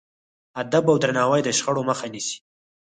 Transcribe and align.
ادب 0.61 0.83
او 0.91 0.97
درناوی 1.03 1.41
د 1.43 1.49
شخړو 1.57 1.81
مخه 1.89 2.05
نیسي. 2.13 2.37